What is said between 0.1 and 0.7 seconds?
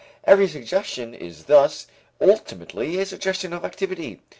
Every